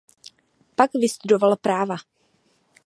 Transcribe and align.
Pak 0.75 0.91
vystudoval 0.93 1.55
práva. 1.57 1.97